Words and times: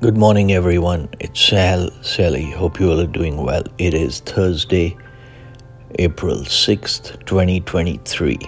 Good 0.00 0.16
morning, 0.16 0.52
everyone. 0.52 1.08
It's 1.18 1.40
Sal 1.40 1.90
Sally. 2.02 2.48
Hope 2.52 2.78
you 2.78 2.88
all 2.88 3.00
are 3.00 3.06
doing 3.08 3.36
well. 3.36 3.64
It 3.78 3.94
is 3.94 4.20
Thursday, 4.20 4.96
April 5.98 6.36
6th, 6.36 7.26
2023, 7.26 8.38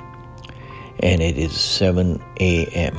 and 1.01 1.21
it 1.21 1.37
is 1.37 1.61
7 1.61 2.23
a.m. 2.39 2.97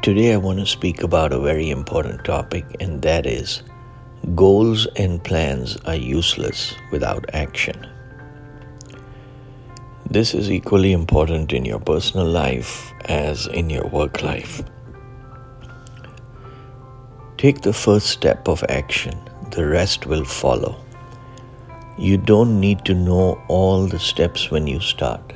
Today, 0.00 0.32
I 0.32 0.38
want 0.38 0.60
to 0.60 0.66
speak 0.66 1.02
about 1.02 1.34
a 1.34 1.38
very 1.38 1.68
important 1.68 2.24
topic, 2.24 2.64
and 2.80 3.02
that 3.02 3.26
is 3.26 3.62
goals 4.34 4.86
and 4.96 5.22
plans 5.22 5.76
are 5.84 5.94
useless 5.94 6.74
without 6.90 7.26
action. 7.34 7.86
This 10.08 10.32
is 10.32 10.50
equally 10.50 10.92
important 10.92 11.52
in 11.52 11.66
your 11.66 11.80
personal 11.80 12.26
life 12.26 12.94
as 13.04 13.46
in 13.48 13.68
your 13.68 13.86
work 13.88 14.22
life. 14.22 14.62
Take 17.44 17.60
the 17.60 17.74
first 17.74 18.06
step 18.06 18.48
of 18.48 18.64
action, 18.70 19.20
the 19.50 19.66
rest 19.66 20.06
will 20.06 20.24
follow. 20.24 20.82
You 21.98 22.16
don't 22.16 22.58
need 22.58 22.86
to 22.86 22.94
know 22.94 23.38
all 23.48 23.86
the 23.86 23.98
steps 23.98 24.50
when 24.50 24.66
you 24.66 24.80
start, 24.80 25.34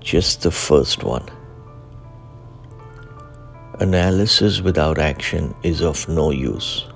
just 0.00 0.40
the 0.40 0.50
first 0.50 1.04
one. 1.04 1.28
Analysis 3.80 4.62
without 4.62 4.98
action 4.98 5.54
is 5.62 5.82
of 5.82 6.08
no 6.08 6.30
use. 6.30 6.86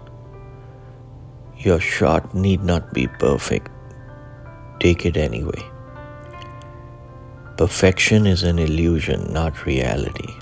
Your 1.58 1.78
shot 1.78 2.34
need 2.34 2.64
not 2.64 2.94
be 2.94 3.08
perfect. 3.08 3.70
Take 4.80 5.04
it 5.04 5.18
anyway. 5.18 5.62
Perfection 7.58 8.26
is 8.26 8.42
an 8.42 8.58
illusion, 8.58 9.30
not 9.34 9.66
reality. 9.66 10.34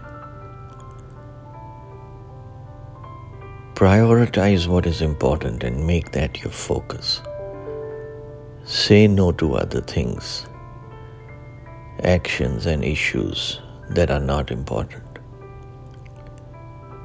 Prioritize 3.76 4.66
what 4.66 4.86
is 4.86 5.02
important 5.02 5.62
and 5.62 5.86
make 5.86 6.12
that 6.12 6.42
your 6.42 6.50
focus. 6.50 7.20
Say 8.64 9.06
no 9.06 9.32
to 9.32 9.56
other 9.56 9.82
things, 9.82 10.46
actions, 12.02 12.64
and 12.64 12.82
issues 12.82 13.60
that 13.90 14.10
are 14.10 14.18
not 14.18 14.50
important. 14.50 15.18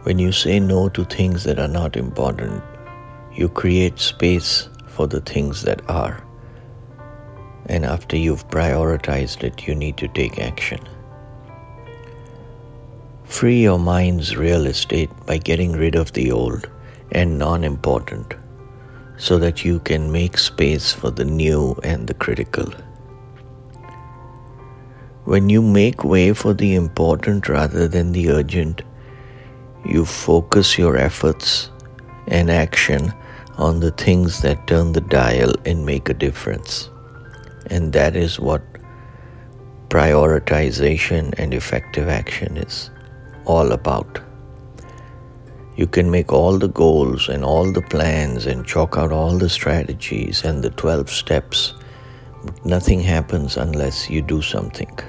When 0.04 0.18
you 0.18 0.32
say 0.32 0.62
no 0.62 0.88
to 0.88 1.04
things 1.04 1.44
that 1.44 1.60
are 1.60 1.68
not 1.68 1.98
important, 1.98 2.64
you 3.34 3.50
create 3.50 4.00
space 4.00 4.70
for 4.88 5.08
the 5.08 5.20
things 5.20 5.64
that 5.64 5.82
are. 5.90 6.26
And 7.66 7.84
after 7.84 8.16
you've 8.16 8.48
prioritized 8.48 9.44
it, 9.44 9.68
you 9.68 9.76
need 9.76 9.98
to 9.98 10.08
take 10.08 10.40
action. 10.40 10.80
Free 13.32 13.62
your 13.62 13.80
mind's 13.80 14.36
real 14.36 14.68
estate 14.68 15.10
by 15.26 15.38
getting 15.38 15.72
rid 15.72 15.96
of 15.96 16.12
the 16.12 16.34
old 16.34 16.70
and 17.14 17.40
non 17.40 17.64
important 17.64 18.34
so 19.18 19.40
that 19.40 19.64
you 19.64 19.80
can 19.80 20.12
make 20.12 20.38
space 20.38 20.92
for 20.92 21.12
the 21.12 21.24
new 21.24 21.80
and 21.82 22.08
the 22.08 22.14
critical. 22.14 22.70
When 25.24 25.50
you 25.50 25.62
make 25.62 26.04
way 26.04 26.34
for 26.34 26.54
the 26.54 26.76
important 26.76 27.48
rather 27.48 27.88
than 27.88 28.12
the 28.12 28.30
urgent, 28.30 28.82
you 29.86 30.06
focus 30.06 30.78
your 30.78 30.98
efforts 30.98 31.72
and 32.28 32.52
action 32.52 33.14
on 33.58 33.80
the 33.80 33.92
things 33.92 34.42
that 34.42 34.68
turn 34.68 34.92
the 34.92 35.02
dial 35.02 35.54
and 35.66 35.86
make 35.86 36.10
a 36.10 36.14
difference. 36.14 36.90
And 37.68 37.94
that 37.94 38.18
is 38.18 38.42
what 38.42 38.62
prioritization 39.88 41.34
and 41.38 41.54
effective 41.54 42.10
action 42.10 42.58
is 42.58 42.92
all 43.52 43.72
about. 43.72 44.20
You 45.76 45.88
can 45.88 46.12
make 46.12 46.32
all 46.32 46.58
the 46.60 46.68
goals 46.68 47.30
and 47.30 47.44
all 47.44 47.72
the 47.72 47.82
plans 47.94 48.46
and 48.46 48.66
chalk 48.66 48.98
out 48.98 49.12
all 49.12 49.38
the 49.38 49.50
strategies 49.50 50.44
and 50.44 50.64
the 50.64 50.70
12 50.72 51.10
steps, 51.10 51.74
but 52.44 52.66
nothing 52.66 53.00
happens 53.00 53.58
unless 53.58 54.10
you 54.10 54.22
do 54.22 54.42
something. 54.42 55.00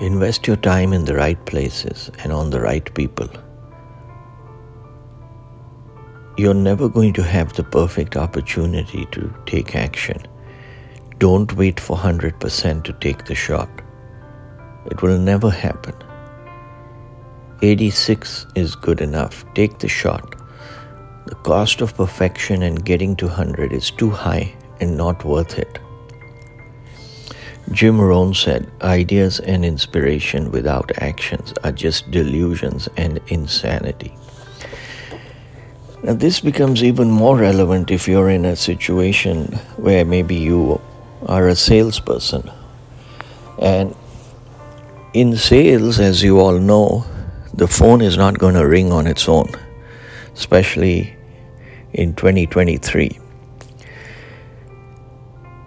Invest 0.00 0.46
your 0.46 0.56
time 0.56 0.92
in 0.92 1.04
the 1.04 1.14
right 1.14 1.44
places 1.46 2.10
and 2.22 2.32
on 2.32 2.50
the 2.50 2.60
right 2.60 2.92
people. 2.94 3.28
You're 6.36 6.60
never 6.70 6.88
going 6.88 7.12
to 7.12 7.22
have 7.22 7.52
the 7.52 7.62
perfect 7.62 8.16
opportunity 8.16 9.06
to 9.12 9.32
take 9.46 9.76
action. 9.76 10.26
Don't 11.18 11.52
wait 11.54 11.78
for 11.78 11.96
100% 11.96 12.82
to 12.84 12.92
take 12.94 13.24
the 13.26 13.36
shot. 13.36 13.83
It 14.86 15.02
will 15.02 15.18
never 15.18 15.50
happen. 15.50 15.94
86 17.62 18.46
is 18.54 18.74
good 18.74 19.00
enough. 19.00 19.44
Take 19.54 19.78
the 19.78 19.88
shot. 19.88 20.34
The 21.26 21.34
cost 21.36 21.80
of 21.80 21.96
perfection 21.96 22.62
and 22.62 22.84
getting 22.84 23.16
to 23.16 23.26
100 23.26 23.72
is 23.72 23.90
too 23.90 24.10
high 24.10 24.54
and 24.80 24.96
not 24.96 25.24
worth 25.24 25.58
it. 25.58 25.78
Jim 27.72 27.98
Rohn 27.98 28.34
said, 28.34 28.70
Ideas 28.82 29.40
and 29.40 29.64
inspiration 29.64 30.50
without 30.50 30.92
actions 31.00 31.54
are 31.64 31.72
just 31.72 32.10
delusions 32.10 32.88
and 32.98 33.20
insanity. 33.28 34.14
Now, 36.02 36.12
this 36.12 36.40
becomes 36.40 36.84
even 36.84 37.10
more 37.10 37.38
relevant 37.38 37.90
if 37.90 38.06
you're 38.06 38.28
in 38.28 38.44
a 38.44 38.56
situation 38.56 39.54
where 39.78 40.04
maybe 40.04 40.34
you 40.34 40.78
are 41.24 41.48
a 41.48 41.56
salesperson 41.56 42.50
and 43.58 43.96
in 45.14 45.36
sales, 45.36 46.00
as 46.00 46.22
you 46.24 46.40
all 46.40 46.58
know, 46.58 47.04
the 47.54 47.68
phone 47.68 48.02
is 48.02 48.16
not 48.16 48.36
going 48.36 48.54
to 48.54 48.66
ring 48.66 48.92
on 48.92 49.06
its 49.06 49.28
own, 49.28 49.48
especially 50.34 51.16
in 51.92 52.14
2023. 52.14 53.20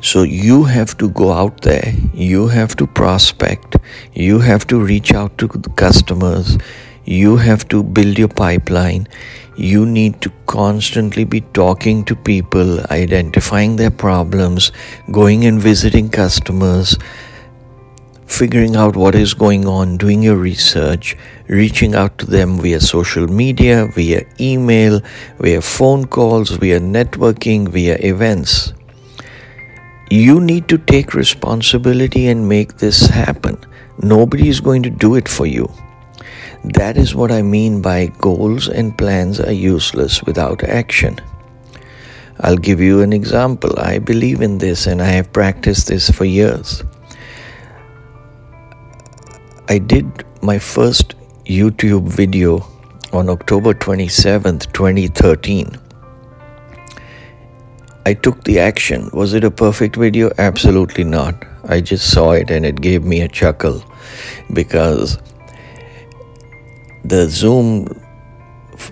So 0.01 0.23
you 0.23 0.65
have 0.65 0.97
to 0.97 1.09
go 1.09 1.31
out 1.31 1.61
there, 1.61 1.93
you 2.13 2.47
have 2.47 2.75
to 2.75 2.85
prospect, 2.85 3.77
you 4.13 4.39
have 4.39 4.67
to 4.67 4.79
reach 4.79 5.13
out 5.13 5.37
to 5.37 5.47
customers, 5.47 6.57
you 7.05 7.37
have 7.37 7.67
to 7.69 7.83
build 7.83 8.17
your 8.19 8.27
pipeline. 8.27 9.07
You 9.55 9.87
need 9.87 10.21
to 10.21 10.31
constantly 10.45 11.23
be 11.23 11.41
talking 11.41 12.05
to 12.05 12.15
people, 12.15 12.79
identifying 12.91 13.77
their 13.77 13.89
problems, 13.89 14.71
going 15.09 15.45
and 15.45 15.59
visiting 15.59 16.09
customers, 16.09 16.95
figuring 18.27 18.75
out 18.75 18.95
what 18.95 19.15
is 19.15 19.33
going 19.33 19.65
on, 19.65 19.97
doing 19.97 20.21
your 20.21 20.35
research, 20.35 21.15
reaching 21.47 21.95
out 21.95 22.17
to 22.19 22.25
them 22.25 22.59
via 22.59 22.79
social 22.79 23.27
media, 23.27 23.87
via 23.87 24.25
email, 24.39 25.01
via 25.39 25.61
phone 25.61 26.05
calls, 26.05 26.51
via 26.51 26.79
networking, 26.79 27.67
via 27.69 27.95
events. 28.01 28.73
You 30.11 30.39
need 30.39 30.67
to 30.67 30.77
take 30.77 31.13
responsibility 31.13 32.27
and 32.27 32.47
make 32.47 32.77
this 32.77 33.07
happen. 33.07 33.57
Nobody 34.01 34.49
is 34.49 34.59
going 34.59 34.83
to 34.83 34.89
do 34.89 35.15
it 35.15 35.27
for 35.27 35.45
you. 35.45 35.71
That 36.63 36.97
is 36.97 37.15
what 37.15 37.31
I 37.31 37.41
mean 37.41 37.81
by 37.81 38.07
goals 38.19 38.67
and 38.67 38.97
plans 38.97 39.39
are 39.39 39.51
useless 39.51 40.21
without 40.23 40.63
action. 40.63 41.19
I'll 42.41 42.57
give 42.57 42.79
you 42.79 43.01
an 43.01 43.13
example. 43.13 43.73
I 43.79 43.99
believe 43.99 44.41
in 44.41 44.59
this 44.59 44.85
and 44.85 45.01
I 45.01 45.07
have 45.07 45.33
practiced 45.33 45.87
this 45.87 46.09
for 46.09 46.25
years. 46.25 46.83
I 49.69 49.79
did 49.79 50.23
my 50.41 50.59
first 50.59 51.15
YouTube 51.45 52.07
video 52.07 52.65
on 53.11 53.29
October 53.29 53.73
27th, 53.73 54.71
2013. 54.71 55.77
I 58.05 58.13
took 58.13 58.45
the 58.45 58.59
action. 58.59 59.09
Was 59.11 59.33
it 59.33 59.43
a 59.43 59.51
perfect 59.51 59.97
video? 59.97 60.31
Absolutely 60.37 61.03
not. 61.03 61.43
I 61.65 61.81
just 61.81 62.09
saw 62.13 62.31
it 62.31 62.49
and 62.49 62.65
it 62.65 62.79
gave 62.79 63.03
me 63.03 63.19
a 63.19 63.27
chuckle 63.27 63.83
because 64.53 65.17
the 67.03 67.27
zoom 67.27 67.89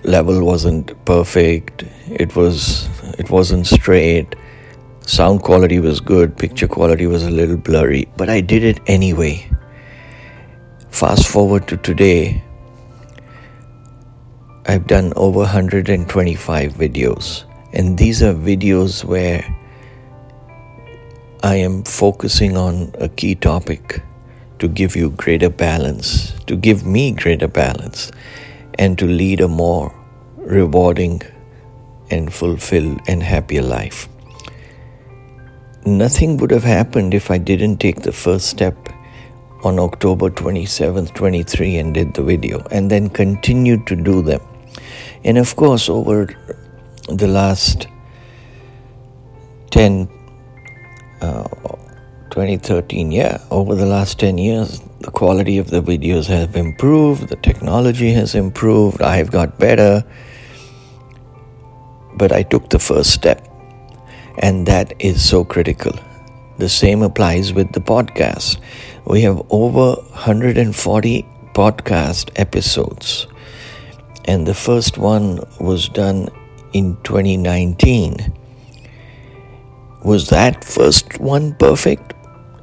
level 0.04 0.44
wasn't 0.44 0.92
perfect. 1.06 1.84
It 2.08 2.36
was 2.36 2.86
it 3.18 3.30
wasn't 3.30 3.66
straight. 3.66 4.36
Sound 5.06 5.42
quality 5.42 5.80
was 5.80 6.00
good, 6.00 6.36
picture 6.36 6.68
quality 6.68 7.06
was 7.06 7.22
a 7.22 7.30
little 7.30 7.56
blurry, 7.56 8.08
but 8.18 8.28
I 8.28 8.42
did 8.42 8.62
it 8.62 8.80
anyway 8.86 9.48
Fast 10.96 11.28
forward 11.28 11.68
to 11.68 11.76
today, 11.76 12.42
I've 14.64 14.86
done 14.86 15.12
over 15.14 15.40
125 15.40 16.72
videos, 16.72 17.44
and 17.74 17.98
these 17.98 18.22
are 18.22 18.32
videos 18.32 19.04
where 19.04 19.44
I 21.42 21.56
am 21.56 21.84
focusing 21.84 22.56
on 22.56 22.94
a 22.98 23.10
key 23.10 23.34
topic 23.34 24.00
to 24.58 24.68
give 24.68 24.96
you 24.96 25.10
greater 25.10 25.50
balance, 25.50 26.32
to 26.46 26.56
give 26.56 26.86
me 26.86 27.10
greater 27.10 27.46
balance, 27.46 28.10
and 28.78 28.98
to 28.98 29.06
lead 29.06 29.42
a 29.42 29.48
more 29.48 29.94
rewarding 30.38 31.20
and 32.10 32.32
fulfilled 32.32 33.02
and 33.06 33.22
happier 33.22 33.60
life. 33.60 34.08
Nothing 35.84 36.38
would 36.38 36.52
have 36.52 36.64
happened 36.64 37.12
if 37.12 37.30
I 37.30 37.36
didn't 37.36 37.80
take 37.80 38.00
the 38.00 38.12
first 38.12 38.46
step 38.46 38.88
on 39.66 39.80
October 39.80 40.30
27th, 40.30 41.12
23, 41.14 41.76
and 41.78 41.94
did 41.94 42.14
the 42.14 42.22
video, 42.22 42.64
and 42.70 42.90
then 42.90 43.08
continued 43.08 43.86
to 43.86 43.96
do 43.96 44.22
them. 44.22 44.40
And 45.24 45.38
of 45.38 45.56
course, 45.56 45.88
over 45.88 46.28
the 47.08 47.26
last 47.26 47.88
10, 49.70 50.08
uh, 51.20 51.48
2013, 52.30 53.10
yeah, 53.10 53.38
over 53.50 53.74
the 53.74 53.86
last 53.86 54.20
10 54.20 54.38
years, 54.38 54.80
the 55.00 55.10
quality 55.10 55.58
of 55.58 55.70
the 55.70 55.82
videos 55.82 56.26
have 56.26 56.54
improved, 56.54 57.28
the 57.28 57.36
technology 57.36 58.12
has 58.12 58.34
improved, 58.34 59.02
I've 59.02 59.30
got 59.30 59.58
better. 59.58 60.04
But 62.16 62.32
I 62.32 62.42
took 62.44 62.70
the 62.70 62.78
first 62.78 63.10
step, 63.10 63.46
and 64.38 64.66
that 64.66 64.94
is 64.98 65.28
so 65.28 65.44
critical. 65.44 65.92
The 66.58 66.68
same 66.68 67.02
applies 67.02 67.52
with 67.52 67.72
the 67.72 67.80
podcast. 67.80 68.58
We 69.08 69.20
have 69.22 69.40
over 69.50 70.00
140 70.00 71.22
podcast 71.54 72.32
episodes, 72.34 73.28
and 74.24 74.44
the 74.44 74.52
first 74.52 74.98
one 74.98 75.38
was 75.60 75.88
done 75.88 76.28
in 76.72 76.96
2019. 77.04 78.34
Was 80.02 80.28
that 80.30 80.64
first 80.64 81.20
one 81.20 81.54
perfect? 81.54 82.14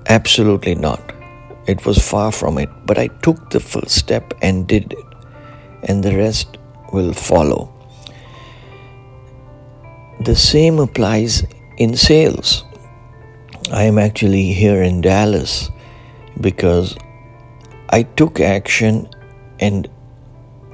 Absolutely 0.09 0.75
not. 0.75 1.13
It 1.65 1.85
was 1.85 2.05
far 2.05 2.29
from 2.29 2.57
it, 2.57 2.69
but 2.85 2.97
I 2.97 3.07
took 3.23 3.49
the 3.49 3.61
first 3.61 3.95
step 3.95 4.33
and 4.41 4.67
did 4.67 4.91
it, 4.91 5.05
and 5.83 6.03
the 6.03 6.17
rest 6.17 6.57
will 6.91 7.13
follow. 7.13 7.73
The 10.25 10.35
same 10.35 10.79
applies 10.79 11.45
in 11.77 11.95
sales. 11.95 12.65
I 13.71 13.83
am 13.83 13.97
actually 13.97 14.51
here 14.51 14.83
in 14.83 14.99
Dallas 14.99 15.69
because 16.41 16.97
I 17.89 18.03
took 18.03 18.39
action 18.39 19.09
and 19.59 19.89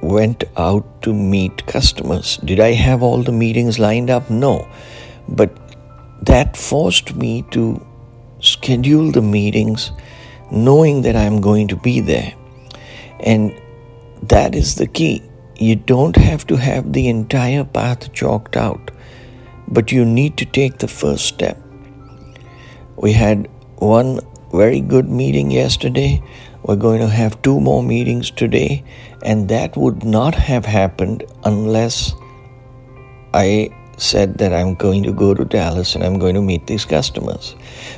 went 0.02 0.44
out 0.56 1.02
to 1.02 1.12
meet 1.12 1.66
customers. 1.66 2.38
Did 2.38 2.60
I 2.60 2.72
have 2.72 3.02
all 3.02 3.22
the 3.22 3.32
meetings 3.32 3.78
lined 3.78 4.10
up? 4.10 4.30
No. 4.30 4.68
But 5.28 5.56
that 6.22 6.56
forced 6.56 7.14
me 7.14 7.42
to 7.50 7.86
schedule 8.40 9.10
the 9.10 9.22
meetings 9.22 9.92
knowing 10.50 11.02
that 11.02 11.16
I'm 11.16 11.40
going 11.40 11.68
to 11.68 11.76
be 11.76 12.00
there. 12.00 12.34
And 13.20 13.54
that 14.22 14.54
is 14.54 14.74
the 14.74 14.86
key. 14.86 15.22
You 15.56 15.76
don't 15.76 16.16
have 16.16 16.46
to 16.46 16.56
have 16.56 16.92
the 16.92 17.08
entire 17.08 17.64
path 17.64 18.12
chalked 18.12 18.56
out, 18.56 18.90
but 19.68 19.92
you 19.92 20.04
need 20.04 20.38
to 20.38 20.46
take 20.46 20.78
the 20.78 20.88
first 20.88 21.26
step. 21.26 21.58
We 22.96 23.12
had 23.12 23.48
one 23.76 24.20
very 24.52 24.80
good 24.80 25.08
meeting 25.08 25.50
yesterday. 25.50 26.22
We're 26.62 26.76
going 26.76 27.00
to 27.00 27.08
have 27.08 27.40
two 27.42 27.60
more 27.60 27.82
meetings 27.82 28.30
today, 28.30 28.84
and 29.22 29.48
that 29.48 29.76
would 29.76 30.04
not 30.04 30.34
have 30.34 30.66
happened 30.66 31.24
unless 31.44 32.12
I 33.32 33.70
said 33.96 34.38
that 34.38 34.52
I'm 34.52 34.74
going 34.74 35.02
to 35.04 35.12
go 35.12 35.34
to 35.34 35.44
Dallas 35.44 35.94
and 35.94 36.02
I'm 36.02 36.18
going 36.18 36.34
to 36.34 36.42
meet 36.42 36.66
these 36.66 36.84
customers. 36.84 37.54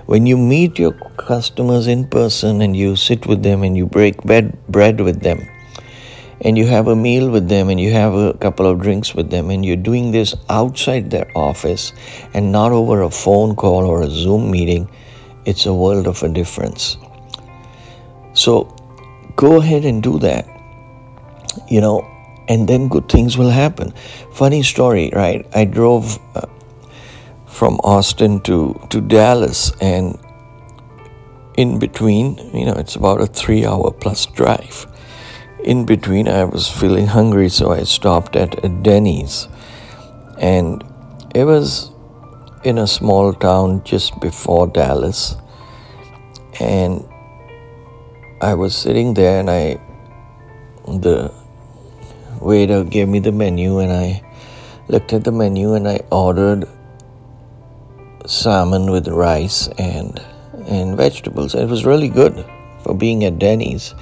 When 0.06 0.26
you 0.26 0.36
meet 0.36 0.78
your 0.78 0.92
customers 1.16 1.86
in 1.86 2.08
person 2.08 2.60
and 2.60 2.76
you 2.76 2.96
sit 2.96 3.26
with 3.26 3.42
them 3.42 3.62
and 3.62 3.76
you 3.76 3.86
break 3.86 4.22
bed, 4.24 4.58
bread 4.68 5.00
with 5.00 5.22
them, 5.22 5.48
and 6.40 6.58
you 6.58 6.66
have 6.66 6.88
a 6.88 6.96
meal 6.96 7.30
with 7.30 7.48
them 7.48 7.68
and 7.68 7.80
you 7.80 7.92
have 7.92 8.14
a 8.14 8.34
couple 8.34 8.66
of 8.66 8.80
drinks 8.80 9.14
with 9.14 9.30
them, 9.30 9.48
and 9.50 9.64
you're 9.64 9.76
doing 9.76 10.10
this 10.10 10.34
outside 10.48 11.10
their 11.10 11.30
office 11.36 11.92
and 12.34 12.50
not 12.50 12.72
over 12.72 13.02
a 13.02 13.10
phone 13.10 13.54
call 13.54 13.84
or 13.84 14.02
a 14.02 14.10
Zoom 14.10 14.50
meeting, 14.50 14.90
it's 15.44 15.66
a 15.66 15.74
world 15.74 16.06
of 16.06 16.22
a 16.22 16.28
difference. 16.28 16.96
So 18.34 18.74
go 19.36 19.60
ahead 19.60 19.84
and 19.84 20.02
do 20.02 20.18
that. 20.20 20.46
You 21.68 21.80
know, 21.80 22.08
and 22.48 22.68
then 22.68 22.88
good 22.88 23.08
things 23.08 23.36
will 23.36 23.50
happen. 23.50 23.92
Funny 24.32 24.62
story, 24.62 25.10
right? 25.14 25.46
I 25.54 25.64
drove 25.64 26.18
uh, 26.34 26.46
from 27.46 27.74
Austin 27.84 28.40
to, 28.40 28.80
to 28.90 29.00
Dallas, 29.00 29.72
and 29.80 30.18
in 31.56 31.78
between, 31.78 32.36
you 32.54 32.64
know, 32.64 32.72
it's 32.72 32.96
about 32.96 33.20
a 33.20 33.26
three 33.26 33.66
hour 33.66 33.90
plus 33.92 34.26
drive. 34.26 34.86
In 35.62 35.86
between, 35.86 36.26
I 36.28 36.44
was 36.44 36.68
feeling 36.68 37.06
hungry, 37.06 37.48
so 37.48 37.70
I 37.70 37.84
stopped 37.84 38.34
at 38.34 38.64
a 38.64 38.68
Denny's. 38.68 39.46
And 40.38 40.82
it 41.34 41.44
was 41.44 41.91
in 42.64 42.78
a 42.78 42.86
small 42.86 43.32
town 43.32 43.82
just 43.84 44.18
before 44.20 44.66
Dallas. 44.66 45.36
And 46.60 47.06
I 48.40 48.54
was 48.54 48.76
sitting 48.76 49.14
there, 49.14 49.40
and 49.40 49.50
I, 49.50 49.80
the 50.86 51.32
waiter 52.42 52.84
gave 52.84 53.08
me 53.08 53.20
the 53.20 53.32
menu 53.32 53.78
and 53.78 53.92
I 53.92 54.22
looked 54.88 55.12
at 55.12 55.24
the 55.24 55.32
menu 55.32 55.74
and 55.74 55.86
I 55.86 56.00
ordered 56.10 56.68
salmon 58.26 58.90
with 58.90 59.08
rice 59.08 59.68
and 59.78 60.20
and 60.66 60.96
vegetables. 60.96 61.54
It 61.54 61.68
was 61.68 61.84
really 61.84 62.08
good 62.08 62.44
for 62.82 62.94
being 62.94 63.24
at 63.24 63.38
Denny's. 63.38 63.94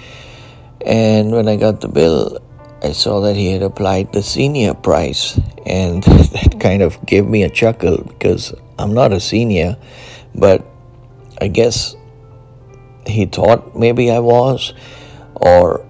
And 0.84 1.32
when 1.32 1.48
I 1.48 1.56
got 1.56 1.80
the 1.80 1.88
bill, 1.88 2.38
I 2.82 2.92
saw 2.92 3.20
that 3.20 3.36
he 3.36 3.52
had 3.52 3.62
applied 3.62 4.12
the 4.12 4.22
senior 4.22 4.72
price, 4.72 5.38
and 5.66 6.02
that 6.34 6.56
kind 6.60 6.82
of 6.82 7.04
gave 7.04 7.26
me 7.26 7.42
a 7.42 7.50
chuckle 7.50 8.02
because 8.02 8.54
I'm 8.78 8.94
not 8.94 9.12
a 9.12 9.20
senior, 9.20 9.76
but 10.34 10.64
I 11.40 11.48
guess 11.48 11.94
he 13.06 13.26
thought 13.26 13.76
maybe 13.76 14.10
I 14.10 14.20
was, 14.20 14.72
or 15.34 15.86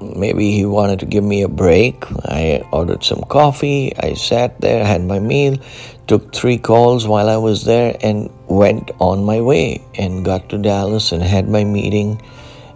maybe 0.00 0.52
he 0.52 0.64
wanted 0.64 1.00
to 1.00 1.06
give 1.06 1.24
me 1.24 1.42
a 1.42 1.48
break. 1.48 2.04
I 2.26 2.62
ordered 2.70 3.02
some 3.02 3.22
coffee. 3.22 3.92
I 3.98 4.14
sat 4.14 4.60
there, 4.60 4.84
had 4.84 5.02
my 5.02 5.18
meal, 5.18 5.58
took 6.06 6.32
three 6.32 6.58
calls 6.58 7.08
while 7.08 7.28
I 7.28 7.38
was 7.38 7.64
there, 7.64 7.96
and 8.00 8.30
went 8.46 8.92
on 9.00 9.24
my 9.24 9.40
way 9.40 9.82
and 9.96 10.24
got 10.24 10.48
to 10.50 10.58
Dallas 10.58 11.10
and 11.10 11.22
had 11.22 11.48
my 11.48 11.64
meeting. 11.64 12.22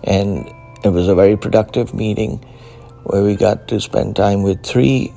And 0.03 0.53
it 0.83 0.89
was 0.89 1.07
a 1.07 1.15
very 1.15 1.37
productive 1.37 1.95
meeting 1.95 2.45
where 3.05 3.23
we 3.23 3.37
got 3.37 3.69
to 3.69 3.81
spend 3.81 4.17
time 4.17 4.43
with 4.43 4.63
three 4.63 5.13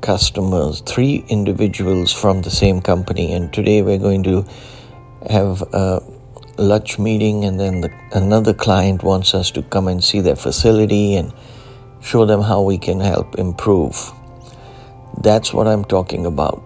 customers, 0.00 0.80
three 0.82 1.24
individuals 1.28 2.12
from 2.12 2.42
the 2.42 2.50
same 2.50 2.80
company. 2.80 3.32
And 3.32 3.52
today 3.52 3.82
we're 3.82 3.98
going 3.98 4.22
to 4.24 4.46
have 5.28 5.62
a 5.72 6.00
lunch 6.58 6.98
meeting, 6.98 7.44
and 7.44 7.58
then 7.58 7.80
the, 7.80 7.90
another 8.12 8.52
client 8.52 9.02
wants 9.02 9.34
us 9.34 9.50
to 9.52 9.62
come 9.62 9.88
and 9.88 10.02
see 10.02 10.20
their 10.20 10.36
facility 10.36 11.16
and 11.16 11.32
show 12.00 12.26
them 12.26 12.40
how 12.42 12.62
we 12.62 12.78
can 12.78 13.00
help 13.00 13.36
improve. 13.36 14.12
That's 15.22 15.52
what 15.52 15.66
I'm 15.66 15.84
talking 15.84 16.26
about. 16.26 16.62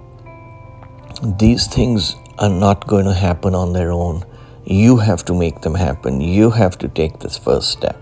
These 1.38 1.68
things 1.68 2.16
are 2.38 2.50
not 2.50 2.86
going 2.86 3.04
to 3.04 3.14
happen 3.14 3.54
on 3.54 3.72
their 3.72 3.92
own. 3.92 4.24
You 4.64 4.96
have 4.96 5.24
to 5.26 5.34
make 5.34 5.60
them 5.60 5.74
happen. 5.74 6.20
You 6.20 6.50
have 6.50 6.78
to 6.78 6.88
take 6.88 7.20
this 7.20 7.38
first 7.38 7.70
step. 7.70 8.01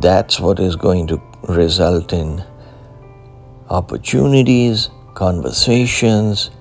That's 0.00 0.38
what 0.38 0.60
is 0.60 0.76
going 0.76 1.08
to 1.08 1.20
result 1.48 2.12
in 2.12 2.44
opportunities, 3.68 4.90
conversations, 5.14 6.52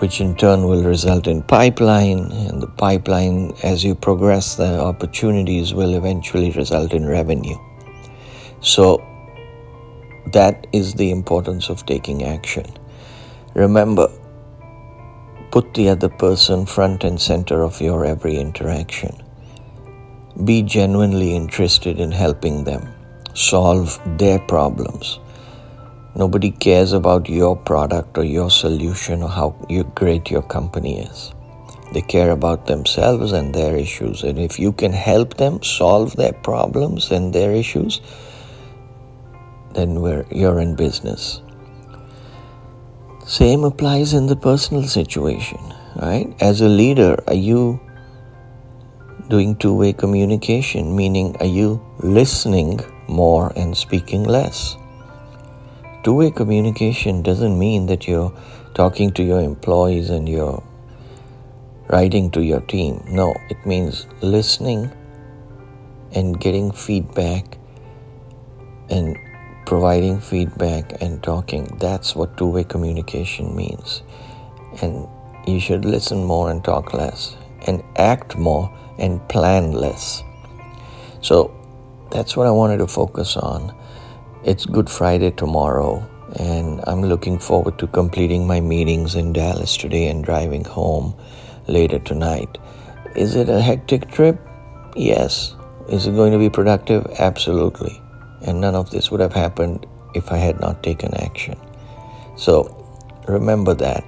which 0.00 0.20
in 0.20 0.36
turn 0.36 0.66
will 0.66 0.84
result 0.84 1.26
in 1.26 1.42
pipeline 1.44 2.30
and 2.32 2.60
the 2.60 2.66
pipeline 2.66 3.54
as 3.62 3.82
you 3.82 3.94
progress 3.94 4.56
the 4.56 4.78
opportunities 4.78 5.72
will 5.72 5.94
eventually 5.94 6.50
result 6.50 6.92
in 6.92 7.06
revenue. 7.06 7.56
So 8.60 9.02
that 10.34 10.66
is 10.72 10.92
the 10.92 11.10
importance 11.10 11.70
of 11.70 11.86
taking 11.86 12.24
action. 12.24 12.66
Remember 13.54 14.10
put 15.50 15.72
the 15.72 15.88
other 15.88 16.10
person 16.10 16.66
front 16.66 17.04
and 17.04 17.18
center 17.18 17.62
of 17.62 17.80
your 17.80 18.04
every 18.04 18.36
interaction 18.36 19.16
be 20.44 20.62
genuinely 20.62 21.34
interested 21.34 22.00
in 22.00 22.10
helping 22.10 22.64
them 22.64 22.88
solve 23.34 23.98
their 24.18 24.38
problems 24.38 25.18
Nobody 26.14 26.50
cares 26.50 26.92
about 26.92 27.30
your 27.30 27.56
product 27.56 28.18
or 28.18 28.24
your 28.24 28.50
solution 28.50 29.22
or 29.22 29.30
how 29.30 29.56
great 29.94 30.30
your 30.30 30.42
company 30.42 31.00
is. 31.00 31.32
They 31.94 32.02
care 32.02 32.32
about 32.32 32.66
themselves 32.66 33.32
and 33.32 33.54
their 33.54 33.76
issues. 33.76 34.22
And 34.22 34.38
if 34.38 34.58
you 34.58 34.72
can 34.72 34.92
help 34.92 35.38
them 35.38 35.62
solve 35.62 36.14
their 36.16 36.34
problems 36.34 37.10
and 37.10 37.32
their 37.32 37.52
issues, 37.52 38.02
then 39.72 39.96
you're 40.30 40.60
in 40.60 40.76
business. 40.76 41.40
Same 43.26 43.64
applies 43.64 44.12
in 44.12 44.26
the 44.26 44.36
personal 44.36 44.82
situation, 44.82 45.60
right? 45.96 46.30
As 46.40 46.60
a 46.60 46.68
leader, 46.68 47.16
are 47.26 47.34
you 47.34 47.80
doing 49.28 49.56
two 49.56 49.74
way 49.74 49.92
communication? 49.92 50.94
Meaning, 50.94 51.36
are 51.40 51.46
you 51.46 51.80
listening 51.98 52.80
more 53.08 53.52
and 53.56 53.76
speaking 53.76 54.24
less? 54.24 54.76
two 56.02 56.14
way 56.14 56.30
communication 56.30 57.22
doesn't 57.22 57.56
mean 57.56 57.86
that 57.86 58.08
you're 58.08 58.32
talking 58.74 59.12
to 59.12 59.22
your 59.22 59.40
employees 59.40 60.10
and 60.10 60.28
you're 60.28 60.62
writing 61.88 62.30
to 62.30 62.42
your 62.42 62.60
team. 62.62 63.02
No, 63.06 63.34
it 63.50 63.64
means 63.64 64.06
listening 64.20 64.90
and 66.12 66.40
getting 66.40 66.72
feedback 66.72 67.58
and 68.90 69.16
providing 69.64 70.20
feedback 70.20 71.00
and 71.00 71.22
talking. 71.22 71.64
That's 71.78 72.16
what 72.16 72.36
two 72.36 72.48
way 72.48 72.64
communication 72.64 73.54
means. 73.54 74.02
And 74.80 75.06
you 75.46 75.60
should 75.60 75.84
listen 75.84 76.24
more 76.24 76.50
and 76.50 76.64
talk 76.64 76.94
less, 76.94 77.36
and 77.66 77.82
act 77.96 78.36
more 78.36 78.72
and 78.98 79.26
plan 79.28 79.72
less. 79.72 80.22
So 81.20 81.54
that's 82.10 82.36
what 82.36 82.46
I 82.46 82.50
wanted 82.50 82.78
to 82.78 82.86
focus 82.86 83.36
on. 83.36 83.74
It's 84.44 84.66
Good 84.66 84.90
Friday 84.90 85.30
tomorrow, 85.30 86.06
and 86.38 86.80
I'm 86.86 87.02
looking 87.02 87.38
forward 87.38 87.78
to 87.78 87.86
completing 87.86 88.46
my 88.46 88.60
meetings 88.60 89.14
in 89.14 89.32
Dallas 89.32 89.76
today 89.76 90.08
and 90.08 90.24
driving 90.24 90.64
home 90.64 91.14
later 91.68 91.98
tonight. 91.98 92.58
Is 93.14 93.36
it 93.36 93.48
a 93.48 93.60
hectic 93.60 94.10
trip? 94.10 94.40
Yes. 94.96 95.54
Is 95.88 96.06
it 96.06 96.14
going 96.14 96.32
to 96.32 96.38
be 96.38 96.50
productive? 96.50 97.06
Absolutely. 97.18 98.00
And 98.42 98.60
none 98.60 98.74
of 98.74 98.90
this 98.90 99.10
would 99.10 99.20
have 99.20 99.32
happened 99.32 99.86
if 100.14 100.32
I 100.32 100.38
had 100.38 100.60
not 100.60 100.82
taken 100.82 101.14
action. 101.14 101.58
So 102.36 102.76
remember 103.28 103.74
that. 103.74 104.04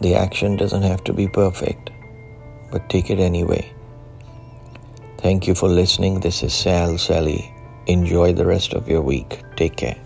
The 0.00 0.14
action 0.14 0.56
doesn't 0.56 0.82
have 0.82 1.04
to 1.04 1.12
be 1.12 1.28
perfect, 1.28 1.90
but 2.70 2.88
take 2.88 3.10
it 3.10 3.18
anyway. 3.18 3.72
Thank 5.18 5.46
you 5.46 5.54
for 5.54 5.68
listening. 5.68 6.20
This 6.20 6.42
is 6.42 6.54
Sal 6.54 6.96
Sally. 6.96 7.52
Enjoy 7.86 8.32
the 8.32 8.46
rest 8.46 8.72
of 8.72 8.88
your 8.88 9.02
week. 9.02 9.42
Take 9.56 9.76
care. 9.76 9.96